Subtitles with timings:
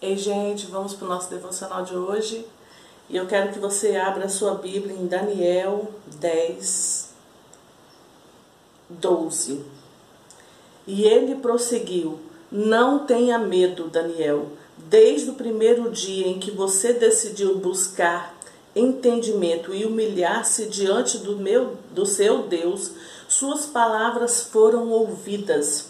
[0.00, 2.46] Ei, gente, vamos para o nosso devocional de hoje.
[3.10, 5.90] E eu quero que você abra a sua Bíblia em Daniel
[6.20, 7.08] 10,
[8.88, 9.64] 12.
[10.86, 14.46] E ele prosseguiu: Não tenha medo, Daniel.
[14.76, 18.38] Desde o primeiro dia em que você decidiu buscar
[18.76, 22.92] entendimento e humilhar-se diante do meu do seu Deus,
[23.28, 25.86] suas palavras foram ouvidas,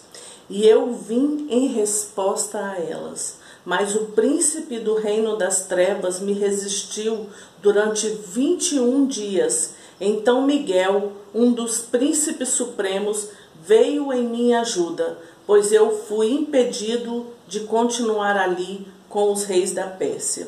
[0.49, 3.38] e eu vim em resposta a elas.
[3.69, 7.27] Mas o príncipe do reino das trevas me resistiu
[7.61, 9.75] durante 21 dias.
[10.01, 13.29] Então Miguel, um dos príncipes supremos,
[13.61, 19.85] veio em minha ajuda, pois eu fui impedido de continuar ali com os reis da
[19.85, 20.47] Pérsia.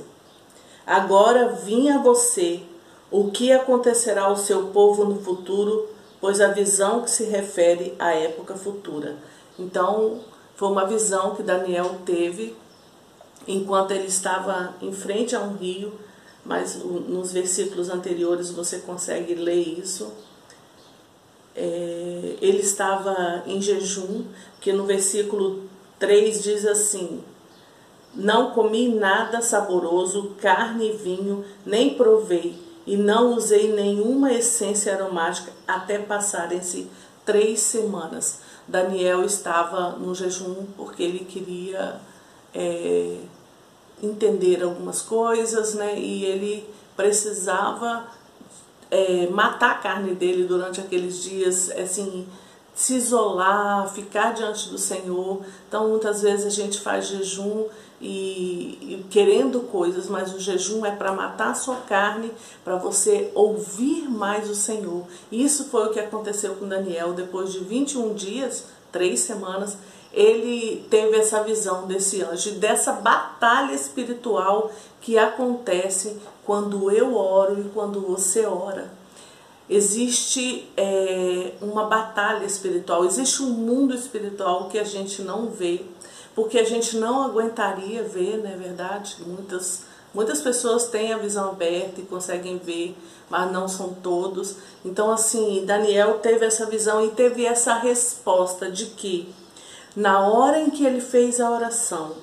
[0.84, 2.64] Agora vinha você
[3.12, 8.16] o que acontecerá ao seu povo no futuro, pois a visão que se refere à
[8.16, 9.16] época futura.
[9.60, 10.22] Então,
[10.56, 12.60] foi uma visão que Daniel teve
[13.48, 15.94] enquanto ele estava em frente a um rio,
[16.46, 20.12] mas nos versículos anteriores você consegue ler isso.
[21.56, 24.26] É, ele estava em jejum,
[24.60, 27.24] que no versículo 3 diz assim:
[28.16, 35.52] Não comi nada saboroso, carne e vinho, nem provei, e não usei nenhuma essência aromática
[35.68, 36.90] até passarem-se
[37.26, 38.40] três semanas.
[38.68, 42.00] Daniel estava no jejum porque ele queria
[42.54, 43.18] é,
[44.02, 45.98] entender algumas coisas, né?
[45.98, 48.08] E ele precisava
[48.90, 52.28] é, matar a carne dele durante aqueles dias, assim,
[52.76, 55.42] se isolar, ficar diante do Senhor.
[55.68, 57.68] Então, muitas vezes a gente faz jejum
[58.02, 62.32] e, e querendo coisas, mas o jejum é para matar a sua carne,
[62.64, 65.06] para você ouvir mais o Senhor.
[65.32, 69.78] Isso foi o que aconteceu com Daniel depois de 21 dias, três semanas
[70.14, 77.70] ele teve essa visão desse anjo, dessa batalha espiritual que acontece quando eu oro e
[77.70, 78.92] quando você ora.
[79.70, 85.86] Existe é, uma batalha espiritual, existe um mundo espiritual que a gente não vê,
[86.36, 89.16] porque a gente não aguentaria ver, não é verdade?
[89.26, 89.84] Muitas,
[90.14, 92.98] muitas pessoas têm a visão aberta e conseguem ver,
[93.30, 94.58] mas não são todos.
[94.84, 99.34] Então, assim, Daniel teve essa visão e teve essa resposta de que
[99.96, 102.16] na hora em que ele fez a oração,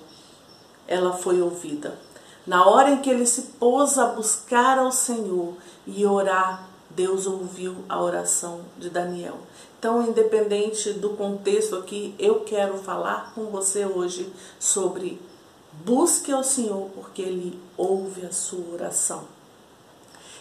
[0.86, 1.98] ela foi ouvida.
[2.46, 5.54] Na hora em que ele se pôs a buscar ao Senhor
[5.86, 9.36] e orar, Deus ouviu a oração de Daniel.
[9.78, 15.20] Então, independente do contexto aqui, eu quero falar com você hoje sobre
[15.84, 19.24] busque ao Senhor, porque Ele ouve a sua oração.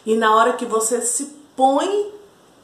[0.05, 2.11] E na hora que você se põe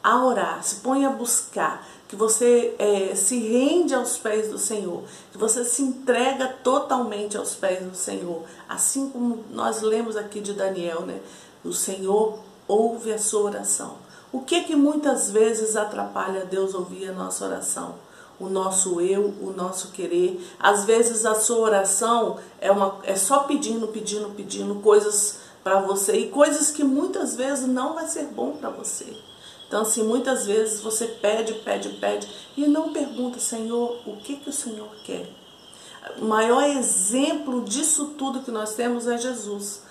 [0.02, 5.02] a orar, se põe a buscar, que você é, se rende aos pés do Senhor,
[5.32, 10.52] que você se entrega totalmente aos pés do Senhor, assim como nós lemos aqui de
[10.52, 11.20] Daniel, né?
[11.64, 12.38] O Senhor
[12.68, 13.96] ouve a sua oração.
[14.32, 17.96] O que que muitas vezes atrapalha Deus ouvir a nossa oração?
[18.38, 20.40] O nosso eu, o nosso querer.
[20.60, 26.16] Às vezes a sua oração é, uma, é só pedindo, pedindo, pedindo coisas para você
[26.16, 29.33] e coisas que muitas vezes não vai ser bom para você.
[29.66, 34.50] Então, assim, muitas vezes você pede, pede, pede e não pergunta, Senhor, o que, que
[34.50, 35.28] o Senhor quer?
[36.18, 39.82] O maior exemplo disso tudo que nós temos é Jesus.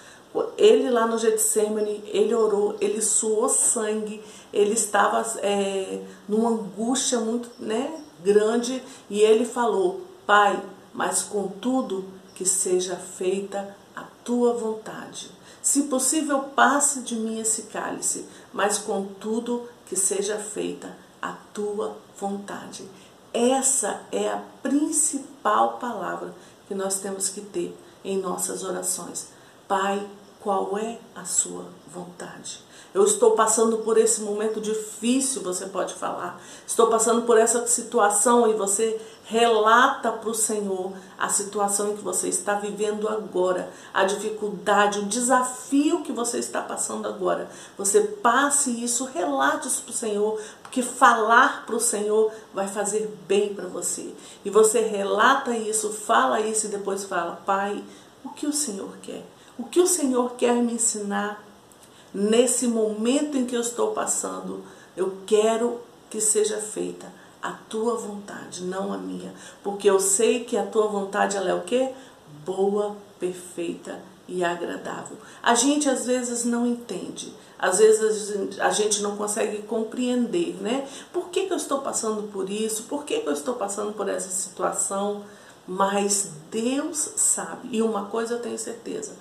[0.57, 7.49] Ele lá no Getsemane, ele orou, ele suou sangue, ele estava é, numa angústia muito
[7.59, 10.63] né, grande e ele falou: Pai,
[10.93, 13.75] mas contudo que seja feita
[14.23, 15.31] tua vontade.
[15.61, 22.87] Se possível, passe de mim esse cálice, mas contudo que seja feita a tua vontade.
[23.33, 26.33] Essa é a principal palavra
[26.67, 29.29] que nós temos que ter em nossas orações.
[29.67, 30.05] Pai,
[30.43, 32.59] qual é a sua vontade?
[32.93, 36.39] Eu estou passando por esse momento difícil, você pode falar.
[36.67, 42.03] Estou passando por essa situação e você relata para o Senhor a situação em que
[42.03, 47.49] você está vivendo agora, a dificuldade, o desafio que você está passando agora.
[47.77, 53.17] Você passe isso, relate isso para o Senhor, porque falar para o Senhor vai fazer
[53.27, 54.13] bem para você.
[54.45, 57.83] E você relata isso, fala isso e depois fala: Pai,
[58.23, 59.23] o que o Senhor quer?
[59.57, 61.43] O que o Senhor quer me ensinar?
[62.13, 64.63] nesse momento em que eu estou passando,
[64.95, 67.07] eu quero que seja feita
[67.41, 69.33] a tua vontade, não a minha,
[69.63, 71.91] porque eu sei que a tua vontade ela é o quê?
[72.45, 75.17] Boa, perfeita e agradável.
[75.41, 80.87] A gente às vezes não entende, às vezes a gente não consegue compreender, né?
[81.11, 82.83] Por que, que eu estou passando por isso?
[82.83, 85.23] Por que, que eu estou passando por essa situação?
[85.67, 87.69] mas Deus sabe.
[87.71, 89.13] E uma coisa eu tenho certeza: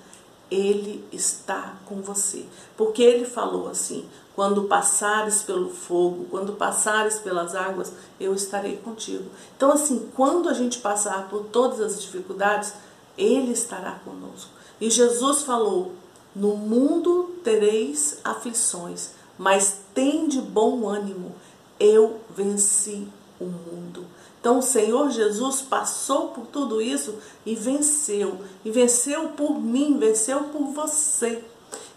[0.52, 2.44] Ele está com você.
[2.76, 4.06] Porque Ele falou assim:
[4.36, 7.90] quando passares pelo fogo, quando passares pelas águas,
[8.20, 9.30] eu estarei contigo.
[9.56, 12.74] Então, assim, quando a gente passar por todas as dificuldades,
[13.16, 14.50] Ele estará conosco.
[14.78, 15.92] E Jesus falou:
[16.34, 21.34] No mundo tereis aflições, mas tende bom ânimo,
[21.80, 23.08] eu venci
[23.40, 24.04] o mundo.
[24.42, 27.14] Então o Senhor Jesus passou por tudo isso
[27.46, 28.40] e venceu.
[28.64, 31.44] E venceu por mim, venceu por você.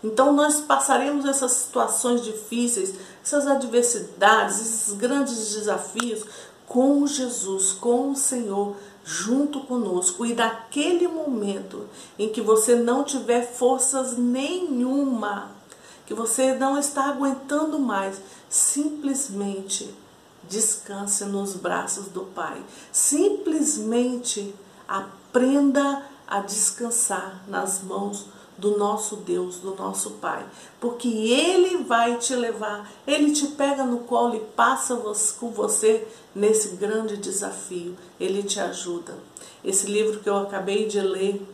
[0.03, 2.93] Então nós passaremos essas situações difíceis,
[3.23, 6.23] essas adversidades, esses grandes desafios
[6.67, 10.23] com Jesus, com o Senhor junto conosco.
[10.23, 11.89] E daquele momento
[12.19, 15.49] em que você não tiver forças nenhuma,
[16.05, 20.04] que você não está aguentando mais, simplesmente
[20.49, 22.63] descanse nos braços do Pai.
[22.91, 24.53] Simplesmente
[24.87, 28.27] aprenda a descansar nas mãos
[28.57, 30.45] do nosso Deus, do nosso Pai,
[30.79, 34.95] porque Ele vai te levar, Ele te pega no colo e passa
[35.37, 39.17] com você nesse grande desafio, Ele te ajuda.
[39.63, 41.45] Esse livro que eu acabei de ler,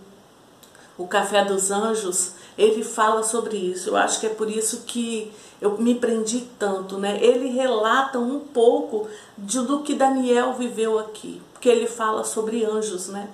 [1.01, 3.89] O Café dos Anjos, ele fala sobre isso.
[3.89, 7.17] Eu acho que é por isso que eu me prendi tanto, né?
[7.23, 9.07] Ele relata um pouco
[9.37, 13.29] de, do que Daniel viveu aqui, porque ele fala sobre anjos, né?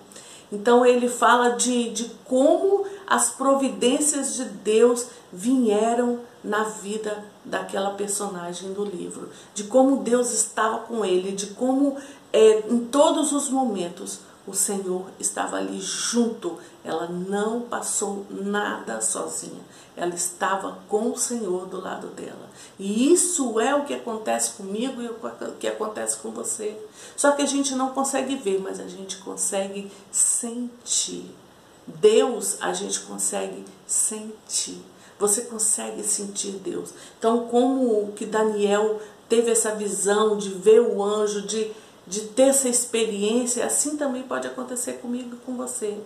[0.49, 8.71] Então ele fala de, de como as providências de Deus vieram na vida daquela personagem
[8.71, 11.97] do livro, de como Deus estava com ele, de como
[12.31, 16.57] é, em todos os momentos o Senhor estava ali junto.
[16.83, 19.61] Ela não passou nada sozinha.
[19.95, 22.49] Ela estava com o Senhor do lado dela.
[22.79, 25.17] E isso é o que acontece comigo e o
[25.59, 26.79] que acontece com você.
[27.15, 31.29] Só que a gente não consegue ver, mas a gente consegue sentir.
[31.85, 34.81] Deus a gente consegue sentir.
[35.19, 36.93] Você consegue sentir Deus.
[37.17, 41.71] Então, como que Daniel teve essa visão de ver o anjo, de
[42.07, 45.97] de ter essa experiência, assim também pode acontecer comigo e com você.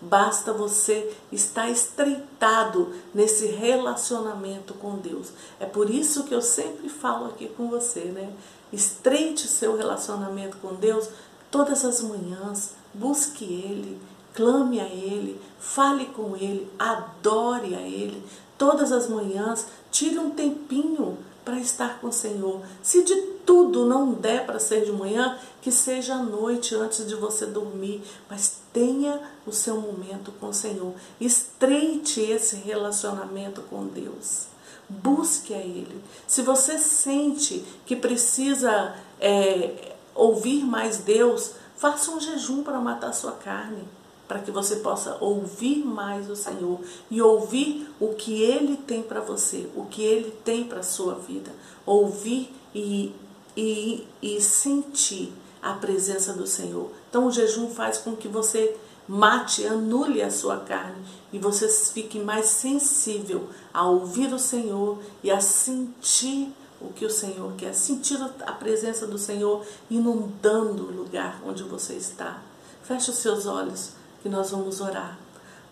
[0.00, 5.28] Basta você estar estreitado nesse relacionamento com Deus.
[5.58, 8.32] É por isso que eu sempre falo aqui com você, né?
[8.72, 11.08] Estreite seu relacionamento com Deus
[11.50, 14.00] todas as manhãs, busque Ele,
[14.32, 18.22] clame a Ele, fale com Ele, adore a Ele.
[18.56, 22.60] Todas as manhãs, tire um tempinho para estar com o Senhor.
[22.82, 23.14] Se de
[23.50, 28.00] tudo não der para ser de manhã, que seja à noite antes de você dormir,
[28.28, 30.94] mas tenha o seu momento com o Senhor.
[31.20, 34.46] Estreite esse relacionamento com Deus.
[34.88, 36.00] Busque a Ele.
[36.28, 43.32] Se você sente que precisa é, ouvir mais Deus, faça um jejum para matar sua
[43.32, 43.82] carne
[44.28, 46.78] para que você possa ouvir mais o Senhor
[47.10, 51.50] e ouvir o que Ele tem para você, o que Ele tem para sua vida.
[51.84, 53.12] Ouvir e,
[53.56, 55.32] e, e sentir
[55.62, 56.90] a presença do Senhor.
[57.08, 58.76] Então o jejum faz com que você
[59.06, 65.30] mate, anule a sua carne e você fique mais sensível a ouvir o Senhor e
[65.30, 71.42] a sentir o que o Senhor quer, sentir a presença do Senhor inundando o lugar
[71.44, 72.40] onde você está.
[72.82, 73.90] Feche os seus olhos
[74.22, 75.18] que nós vamos orar.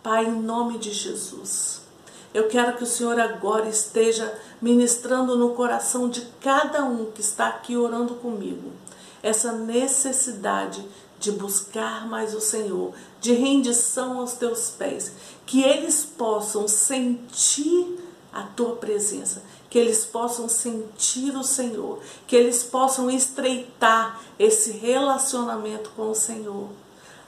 [0.03, 1.81] Pai, em nome de Jesus,
[2.35, 7.49] eu quero que o Senhor agora esteja ministrando no coração de cada um que está
[7.49, 8.73] aqui orando comigo
[9.23, 10.85] essa necessidade
[11.19, 15.13] de buscar mais o Senhor, de rendição aos teus pés,
[15.45, 17.99] que eles possam sentir
[18.33, 25.91] a tua presença, que eles possam sentir o Senhor, que eles possam estreitar esse relacionamento
[25.97, 26.69] com o Senhor.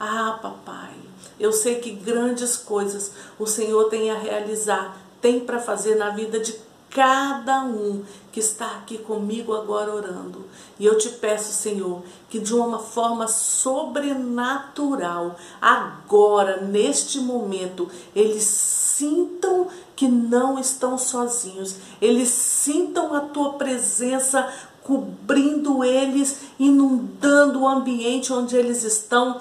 [0.03, 0.95] Ah, papai,
[1.39, 6.39] eu sei que grandes coisas o Senhor tem a realizar, tem para fazer na vida
[6.39, 6.55] de
[6.89, 10.47] cada um que está aqui comigo agora orando.
[10.79, 19.67] E eu te peço, Senhor, que de uma forma sobrenatural, agora, neste momento, eles sintam
[19.95, 24.51] que não estão sozinhos, eles sintam a tua presença
[24.83, 29.39] cobrindo eles, inundando o ambiente onde eles estão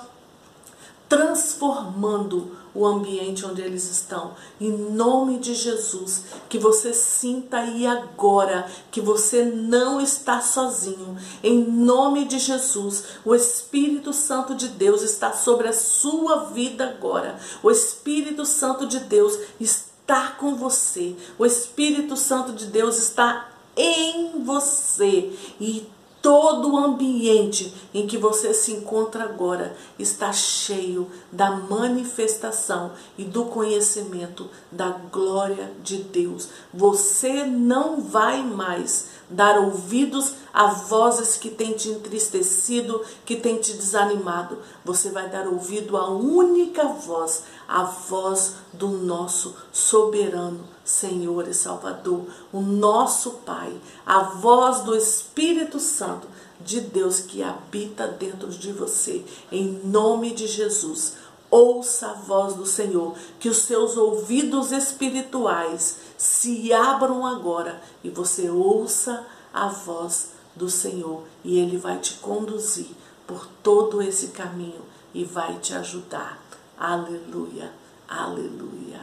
[1.11, 4.37] transformando o ambiente onde eles estão.
[4.61, 11.19] Em nome de Jesus, que você sinta aí agora que você não está sozinho.
[11.43, 17.37] Em nome de Jesus, o Espírito Santo de Deus está sobre a sua vida agora.
[17.61, 21.17] O Espírito Santo de Deus está com você.
[21.37, 25.89] O Espírito Santo de Deus está em você e
[26.23, 33.47] todo o ambiente em que você se encontra agora está cheio da manifestação e do
[33.47, 36.49] conhecimento da glória de Deus.
[36.73, 43.73] Você não vai mais dar ouvidos a vozes que têm te entristecido, que têm te
[43.73, 44.59] desanimado.
[44.85, 52.27] Você vai dar ouvido à única voz, a voz do nosso soberano Senhor e Salvador,
[52.53, 53.73] o nosso Pai,
[54.05, 56.27] a voz do Espírito Santo
[56.61, 61.15] de Deus que habita dentro de você, em nome de Jesus.
[61.51, 68.51] Ouça a voz do Senhor, que os seus ouvidos espirituais se abram agora e você
[68.51, 72.91] ouça a voz do Senhor e Ele vai te conduzir
[73.27, 74.83] por todo esse caminho
[75.15, 76.39] e vai te ajudar.
[76.77, 77.73] Aleluia,
[78.07, 79.01] aleluia.